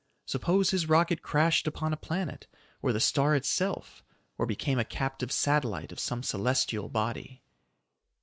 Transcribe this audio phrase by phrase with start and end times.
[0.25, 2.47] Suppose his rocket crashed upon a planet,
[2.81, 4.03] or the star itself,
[4.35, 7.43] or became a captive satellite of some celestial body?